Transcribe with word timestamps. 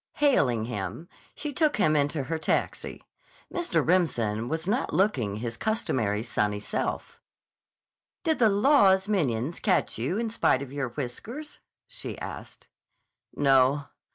Hailing 0.13 0.65
him, 0.65 1.07
she 1.35 1.53
took 1.53 1.75
him 1.77 1.95
into 1.95 2.23
her 2.23 2.39
taxi. 2.39 3.03
Mr. 3.53 3.85
Remsen 3.87 4.49
was 4.49 4.67
not 4.67 4.91
looking 4.95 5.35
his 5.35 5.57
customary 5.57 6.23
sunny 6.23 6.59
self. 6.59 7.21
"Did 8.23 8.39
the 8.39 8.49
law's 8.49 9.07
minions 9.07 9.59
catch 9.59 9.99
you 9.99 10.17
in 10.17 10.31
spite 10.31 10.63
of 10.63 10.73
your 10.73 10.89
whiskers?" 10.89 11.59
she 11.85 12.17
asked. 12.17 12.67
"No. 13.35 13.89